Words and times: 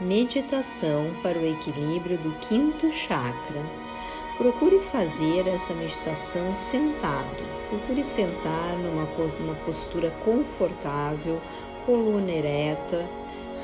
Meditação 0.00 1.12
para 1.24 1.36
o 1.36 1.44
equilíbrio 1.44 2.18
do 2.18 2.30
quinto 2.38 2.88
chakra. 2.88 3.60
Procure 4.36 4.78
fazer 4.92 5.48
essa 5.48 5.74
meditação 5.74 6.54
sentado. 6.54 7.36
Procure 7.68 8.04
sentar 8.04 8.78
numa, 8.78 9.56
postura 9.66 10.12
confortável, 10.24 11.40
coluna 11.84 12.30
ereta. 12.30 13.04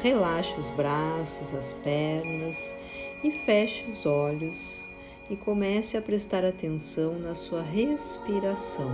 Relaxe 0.02 0.58
os 0.58 0.68
braços, 0.70 1.54
as 1.54 1.72
pernas 1.84 2.76
e 3.22 3.30
feche 3.30 3.88
os 3.92 4.04
olhos 4.04 4.84
e 5.30 5.36
comece 5.36 5.96
a 5.96 6.02
prestar 6.02 6.44
atenção 6.44 7.14
na 7.14 7.36
sua 7.36 7.62
respiração. 7.62 8.90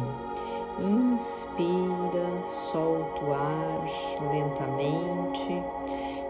Inspira, 0.79 2.45
solta 2.45 3.25
o 3.25 3.33
ar 3.33 4.31
lentamente 4.31 5.80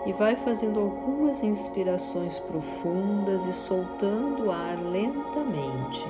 e 0.06 0.12
vai 0.14 0.36
fazendo 0.36 0.80
algumas 0.80 1.42
inspirações 1.42 2.38
profundas 2.38 3.44
e 3.44 3.52
soltando 3.52 4.46
o 4.46 4.50
ar 4.50 4.78
lentamente 4.82 6.06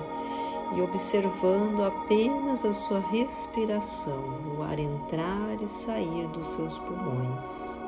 e 0.74 0.80
observando 0.80 1.82
apenas 1.82 2.64
a 2.64 2.72
sua 2.72 3.00
respiração, 3.00 4.22
o 4.56 4.62
ar 4.62 4.78
entrar 4.78 5.60
e 5.60 5.68
sair 5.68 6.28
dos 6.28 6.46
seus 6.46 6.78
pulmões. 6.78 7.80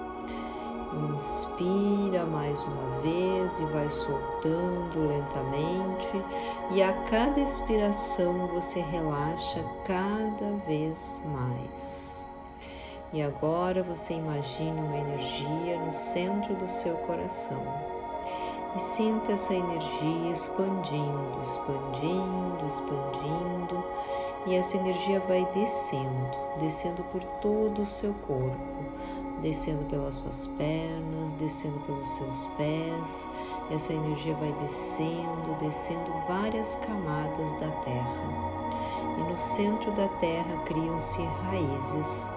Inspira 1.15 2.27
mais 2.27 2.63
uma 2.65 3.01
vez 3.01 3.61
e 3.61 3.65
vai 3.67 3.89
soltando 3.89 5.09
lentamente, 5.09 6.23
e 6.73 6.83
a 6.83 6.93
cada 7.05 7.41
expiração 7.41 8.47
você 8.49 8.81
relaxa 8.81 9.65
cada 9.85 10.53
vez 10.67 11.23
mais. 11.27 12.12
E 13.13 13.21
agora 13.21 13.83
você 13.83 14.15
imagine 14.15 14.81
uma 14.81 14.97
energia 14.97 15.79
no 15.79 15.93
centro 15.93 16.55
do 16.55 16.67
seu 16.67 16.95
coração 16.99 17.63
e 18.75 18.81
sinta 18.81 19.33
essa 19.33 19.55
energia 19.55 20.31
expandindo, 20.31 21.41
expandindo, 21.43 22.67
expandindo, 22.67 23.85
e 24.47 24.55
essa 24.55 24.79
energia 24.79 25.21
vai 25.21 25.47
descendo, 25.53 26.31
descendo 26.59 27.03
por 27.13 27.23
todo 27.41 27.83
o 27.83 27.87
seu 27.87 28.15
corpo, 28.27 28.57
descendo 29.43 29.85
pelas 29.91 30.15
suas 30.15 30.47
pernas, 30.57 31.35
descendo 31.35 31.79
pelos 31.81 32.09
seus 32.09 32.47
pés. 32.57 33.29
Essa 33.71 33.93
energia 33.93 34.35
vai 34.37 34.53
descendo, 34.63 35.57
descendo 35.61 36.11
várias 36.27 36.75
camadas 36.77 37.53
da 37.61 37.69
terra. 37.83 38.53
E 39.19 39.31
no 39.31 39.39
centro 39.39 39.93
da 39.93 40.09
terra 40.09 40.57
criam-se 40.65 41.23
raízes 41.23 42.31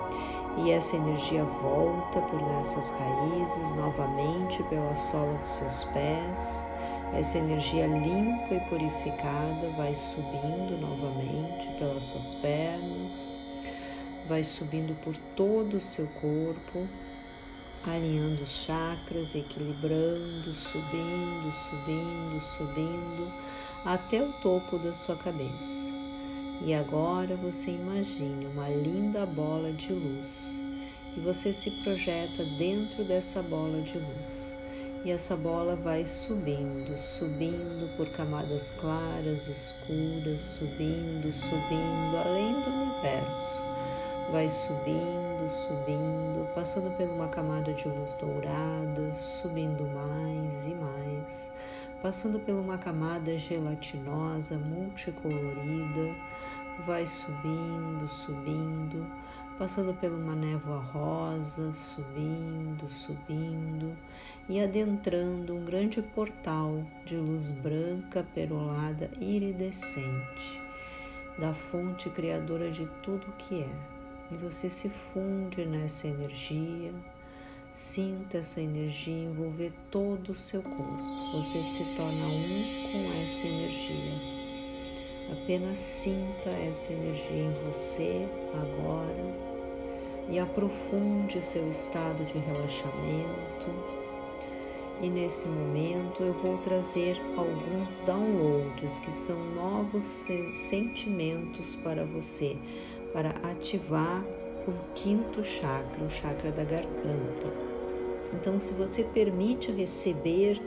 e 0.57 0.71
essa 0.71 0.95
energia 0.95 1.43
volta 1.43 2.21
por 2.21 2.41
essas 2.61 2.89
raízes 2.91 3.75
novamente 3.75 4.63
pela 4.63 4.95
sola 4.95 5.37
dos 5.39 5.49
seus 5.49 5.83
pés. 5.85 6.65
Essa 7.13 7.37
energia 7.37 7.87
limpa 7.87 8.55
e 8.55 8.59
purificada 8.69 9.69
vai 9.77 9.93
subindo 9.93 10.77
novamente 10.79 11.67
pelas 11.77 12.03
suas 12.05 12.35
pernas, 12.35 13.37
vai 14.27 14.43
subindo 14.43 14.95
por 15.01 15.15
todo 15.35 15.75
o 15.77 15.81
seu 15.81 16.07
corpo, 16.19 16.87
alinhando 17.85 18.41
os 18.41 18.49
chakras, 18.49 19.35
equilibrando, 19.35 20.53
subindo, 20.53 21.51
subindo, 21.69 22.41
subindo 22.41 23.33
até 23.85 24.21
o 24.21 24.33
topo 24.41 24.79
da 24.79 24.93
sua 24.93 25.15
cabeça. 25.15 25.94
E 26.61 26.73
agora 26.73 27.35
você 27.35 27.71
imagine 27.71 28.47
uma 28.47 28.69
linda 28.69 29.25
bola 29.25 29.73
de 29.73 29.91
luz 29.91 30.61
e 31.15 31.19
você 31.19 31.53
se 31.53 31.69
projeta 31.83 32.43
dentro 32.57 33.03
dessa 33.03 33.41
bola 33.41 33.81
de 33.81 33.97
luz. 33.97 34.55
E 35.03 35.11
essa 35.11 35.35
bola 35.35 35.75
vai 35.75 36.03
subindo, 36.05 36.97
subindo 36.97 37.95
por 37.95 38.09
camadas 38.09 38.71
claras, 38.71 39.47
escuras, 39.47 40.41
subindo, 40.41 41.31
subindo 41.31 42.17
além 42.17 42.53
do 42.61 42.69
universo. 42.71 43.61
Vai 44.31 44.49
subindo, 44.49 45.47
subindo, 45.67 46.49
passando 46.55 46.89
por 46.97 47.07
uma 47.07 47.27
camada 47.27 47.71
de 47.73 47.87
luz 47.87 48.15
dourada, 48.15 49.13
subindo 49.19 49.85
mais 49.93 50.65
e 50.65 50.73
mais, 50.73 51.53
passando 52.01 52.39
por 52.39 52.55
uma 52.55 52.79
camada 52.79 53.37
gelatinosa, 53.37 54.57
multicolorida 54.57 56.15
vai 56.85 57.07
subindo, 57.07 58.07
subindo, 58.07 59.05
passando 59.57 59.93
por 59.93 60.09
uma 60.09 60.35
névoa 60.35 60.79
rosa, 60.79 61.71
subindo, 61.71 62.89
subindo 62.89 63.95
e 64.49 64.61
adentrando 64.61 65.55
um 65.55 65.63
grande 65.63 66.01
portal 66.01 66.85
de 67.05 67.15
luz 67.15 67.51
branca, 67.51 68.25
perolada, 68.35 69.09
iridescente, 69.19 70.61
da 71.39 71.53
fonte 71.53 72.09
criadora 72.09 72.69
de 72.69 72.85
tudo 73.01 73.33
que 73.37 73.61
é. 73.61 73.69
E 74.31 74.37
você 74.37 74.67
se 74.67 74.89
funde 74.89 75.65
nessa 75.65 76.07
energia, 76.07 76.91
sinta 77.71 78.39
essa 78.39 78.59
energia 78.59 79.25
envolver 79.25 79.71
todo 79.91 80.31
o 80.31 80.35
seu 80.35 80.61
corpo. 80.63 81.31
Você 81.33 81.63
se 81.63 81.95
torna 81.95 82.25
um 82.25 82.91
com 82.91 83.21
essa 83.21 83.47
energia. 83.47 84.34
Apenas 85.31 85.79
sinta 85.79 86.49
essa 86.49 86.93
energia 86.93 87.43
em 87.43 87.53
você 87.65 88.27
agora 88.53 89.55
e 90.29 90.39
aprofunde 90.39 91.37
o 91.37 91.43
seu 91.43 91.67
estado 91.69 92.23
de 92.25 92.37
relaxamento. 92.37 94.05
E 95.01 95.09
nesse 95.09 95.47
momento 95.47 96.23
eu 96.23 96.33
vou 96.33 96.57
trazer 96.59 97.19
alguns 97.35 97.97
downloads 98.05 98.99
que 98.99 99.11
são 99.11 99.37
novos 99.53 100.03
sentimentos 100.03 101.75
para 101.77 102.05
você, 102.05 102.55
para 103.11 103.31
ativar 103.51 104.23
o 104.67 104.93
quinto 104.93 105.43
chakra, 105.43 106.03
o 106.03 106.09
chakra 106.09 106.51
da 106.51 106.63
garganta. 106.63 107.53
Então, 108.33 108.59
se 108.59 108.73
você 108.73 109.03
permite 109.03 109.71
receber 109.71 110.59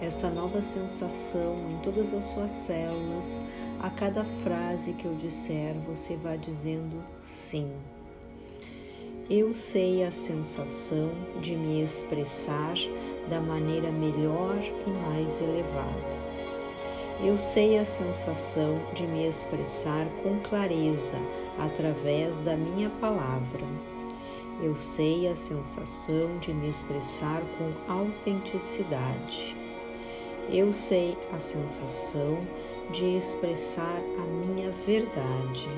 essa 0.00 0.28
nova 0.28 0.60
sensação 0.60 1.56
em 1.70 1.78
todas 1.78 2.12
as 2.12 2.24
suas 2.24 2.50
células, 2.50 3.40
a 3.80 3.90
cada 3.90 4.24
frase 4.42 4.92
que 4.94 5.04
eu 5.04 5.14
disser, 5.14 5.74
você 5.86 6.16
vai 6.16 6.38
dizendo 6.38 7.02
sim. 7.20 7.70
Eu 9.30 9.54
sei 9.54 10.04
a 10.04 10.10
sensação 10.10 11.10
de 11.40 11.56
me 11.56 11.82
expressar 11.82 12.74
da 13.30 13.40
maneira 13.40 13.90
melhor 13.90 14.58
e 14.86 14.90
mais 14.90 15.40
elevada. 15.40 16.34
Eu 17.22 17.38
sei 17.38 17.78
a 17.78 17.84
sensação 17.86 18.78
de 18.92 19.06
me 19.06 19.26
expressar 19.26 20.06
com 20.22 20.40
clareza 20.40 21.16
através 21.58 22.36
da 22.38 22.56
minha 22.56 22.90
palavra. 23.00 23.64
Eu 24.62 24.74
sei 24.76 25.28
a 25.28 25.34
sensação 25.34 26.38
de 26.40 26.52
me 26.52 26.68
expressar 26.68 27.40
com 27.56 27.92
autenticidade. 27.92 29.63
Eu 30.50 30.72
sei 30.72 31.16
a 31.32 31.38
sensação 31.38 32.38
de 32.90 33.16
expressar 33.16 34.00
a 34.18 34.26
minha 34.26 34.70
verdade. 34.86 35.68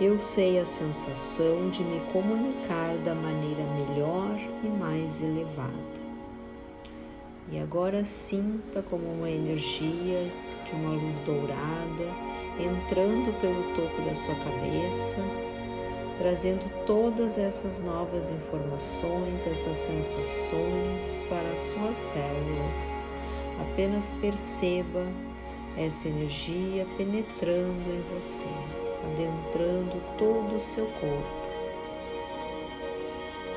Eu 0.00 0.18
sei 0.18 0.60
a 0.60 0.64
sensação 0.64 1.70
de 1.70 1.82
me 1.82 2.00
comunicar 2.12 2.96
da 2.98 3.14
maneira 3.14 3.64
melhor 3.64 4.38
e 4.62 4.68
mais 4.68 5.20
elevada. 5.20 5.72
E 7.50 7.58
agora 7.58 8.04
sinta 8.04 8.82
como 8.82 9.10
uma 9.10 9.30
energia 9.30 10.30
de 10.66 10.72
uma 10.74 10.90
luz 10.90 11.18
dourada 11.20 12.04
entrando 12.60 13.40
pelo 13.40 13.62
topo 13.74 14.02
da 14.02 14.14
sua 14.14 14.34
cabeça, 14.34 15.18
trazendo 16.18 16.70
todas 16.84 17.38
essas 17.38 17.78
novas 17.78 18.30
informações, 18.30 19.46
essas 19.46 19.78
sensações 19.78 21.24
para 21.28 21.50
as 21.52 21.60
suas 21.60 21.96
células. 21.96 23.07
Apenas 23.60 24.12
perceba 24.20 25.04
essa 25.76 26.08
energia 26.08 26.86
penetrando 26.96 27.90
em 27.90 28.14
você, 28.14 28.46
adentrando 29.12 30.00
todo 30.16 30.56
o 30.56 30.60
seu 30.60 30.86
corpo. 30.86 31.48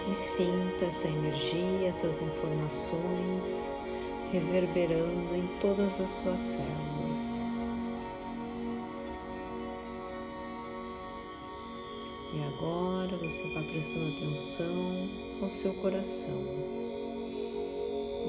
E 0.10 0.16
sinta 0.16 0.86
essa 0.86 1.08
energia, 1.08 1.88
essas 1.88 2.22
informações 2.22 3.74
reverberando 4.32 5.36
em 5.36 5.48
todas 5.60 6.00
as 6.00 6.10
suas 6.10 6.40
células. 6.40 7.42
E 12.34 12.42
agora 12.44 13.18
você 13.18 13.54
vai 13.54 13.64
prestando 13.66 14.16
atenção 14.16 15.10
ao 15.42 15.52
seu 15.52 15.74
coração 15.76 16.81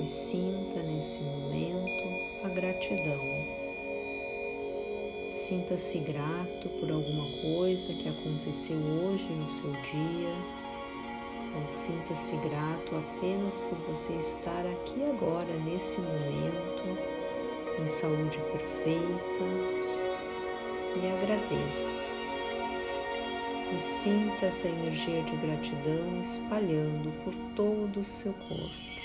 e 0.02 0.06
sinta 0.06 0.82
nesse 0.82 1.20
momento 1.20 2.44
a 2.44 2.48
gratidão 2.48 3.62
Sinta-se 5.30 5.98
grato 5.98 6.68
por 6.80 6.90
alguma 6.90 7.26
coisa 7.42 7.92
que 7.94 8.08
aconteceu 8.08 8.76
hoje 8.78 9.30
no 9.32 9.50
seu 9.50 9.72
dia 9.72 10.62
ou 11.54 11.72
sinta-se 11.72 12.36
grato 12.36 12.96
apenas 12.96 13.60
por 13.60 13.78
você 13.80 14.12
estar 14.14 14.64
aqui 14.66 15.02
agora, 15.04 15.52
nesse 15.64 16.00
momento, 16.00 16.98
em 17.78 17.86
saúde 17.86 18.38
perfeita, 18.38 19.44
e 20.96 21.06
agradeça. 21.06 22.10
E 23.74 23.78
sinta 23.78 24.46
essa 24.46 24.68
energia 24.68 25.22
de 25.22 25.36
gratidão 25.36 26.20
espalhando 26.20 27.12
por 27.24 27.34
todo 27.54 28.00
o 28.00 28.04
seu 28.04 28.32
corpo. 28.32 29.01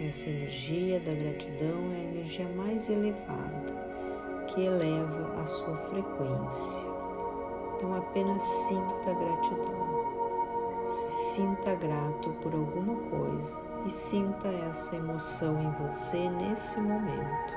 Essa 0.00 0.30
energia 0.30 1.00
da 1.00 1.12
gratidão 1.12 1.92
é 1.92 1.96
a 1.96 2.10
energia 2.14 2.48
mais 2.54 2.88
elevada, 2.88 4.46
que 4.46 4.64
eleva 4.64 5.40
a 5.40 5.44
sua 5.44 5.76
frequência. 5.88 6.84
Então 7.74 7.96
apenas 7.96 8.40
sinta 8.40 9.12
gratidão. 9.12 10.84
Se 10.86 11.34
sinta 11.34 11.74
grato 11.74 12.30
por 12.40 12.54
alguma 12.54 12.94
coisa 13.10 13.60
e 13.86 13.90
sinta 13.90 14.46
essa 14.70 14.94
emoção 14.94 15.60
em 15.60 15.70
você 15.82 16.30
nesse 16.30 16.78
momento. 16.80 17.54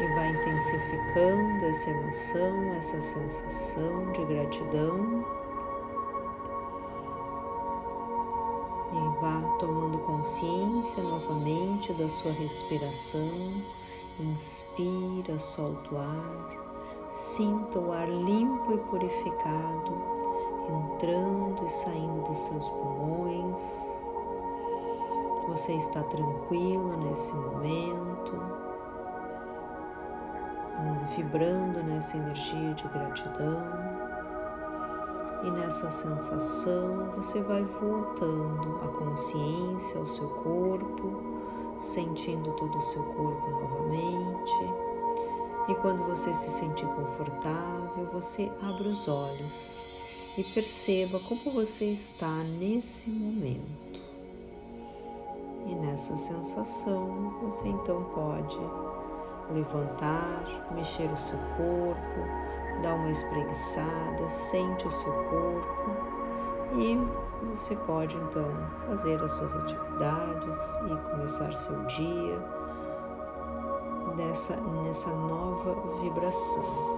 E 0.00 0.14
vai 0.14 0.30
intensificando 0.30 1.66
essa 1.66 1.90
emoção, 1.90 2.74
essa 2.76 3.00
sensação 3.02 4.10
de 4.12 4.24
gratidão. 4.24 5.22
Vá 9.26 9.42
tomando 9.58 9.98
consciência 9.98 11.02
novamente 11.02 11.92
da 11.94 12.08
sua 12.08 12.30
respiração. 12.30 13.60
Inspira, 14.20 15.36
solta 15.38 15.94
o 15.94 15.98
ar 15.98 16.66
Sinta 17.10 17.78
o 17.78 17.92
ar 17.92 18.08
limpo 18.08 18.72
e 18.72 18.78
purificado 18.78 19.92
entrando 20.68 21.64
e 21.64 21.68
saindo 21.68 22.22
dos 22.28 22.38
seus 22.38 22.68
pulmões. 22.68 24.00
Você 25.48 25.72
está 25.74 26.02
tranquilo 26.04 26.96
nesse 27.04 27.32
momento, 27.34 28.32
vibrando 31.16 31.82
nessa 31.84 32.16
energia 32.16 32.74
de 32.74 32.88
gratidão. 32.88 34.15
E 35.42 35.50
nessa 35.50 35.90
sensação 35.90 37.10
você 37.16 37.40
vai 37.42 37.62
voltando 37.62 38.80
a 38.82 38.88
consciência 38.88 40.00
ao 40.00 40.06
seu 40.06 40.28
corpo, 40.28 41.22
sentindo 41.78 42.52
todo 42.52 42.78
o 42.78 42.82
seu 42.82 43.02
corpo 43.02 43.50
novamente 43.50 44.86
e 45.68 45.74
quando 45.74 46.06
você 46.06 46.32
se 46.32 46.48
sentir 46.48 46.86
confortável, 46.86 48.08
você 48.12 48.52
abre 48.62 48.86
os 48.86 49.08
olhos 49.08 49.82
e 50.38 50.44
perceba 50.44 51.18
como 51.18 51.40
você 51.50 51.86
está 51.86 52.30
nesse 52.60 53.10
momento. 53.10 54.00
E 55.66 55.74
nessa 55.74 56.16
sensação, 56.16 57.34
você 57.42 57.66
então 57.66 58.04
pode 58.14 58.56
levantar, 59.52 60.72
mexer 60.72 61.10
o 61.10 61.16
seu 61.16 61.38
corpo, 61.56 62.20
dar 62.82 62.94
uma 62.94 63.10
espreguiçada, 63.10 64.28
sente 64.28 64.86
o 64.86 64.90
seu 64.90 65.12
corpo 65.12 66.16
e 66.74 66.98
você 67.54 67.76
pode 67.76 68.16
então 68.16 68.48
fazer 68.86 69.22
as 69.22 69.32
suas 69.32 69.54
atividades 69.54 70.74
e 70.86 71.10
começar 71.10 71.56
seu 71.56 71.76
dia 71.84 72.38
nessa, 74.16 74.56
nessa 74.56 75.10
nova 75.10 75.74
vibração. 76.00 76.96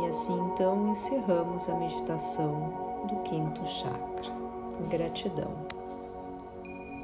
E 0.00 0.06
assim 0.06 0.38
então 0.52 0.88
encerramos 0.88 1.68
a 1.68 1.74
meditação 1.74 2.72
do 3.08 3.16
quinto 3.22 3.66
chakra. 3.66 4.30
Gratidão. 4.88 5.79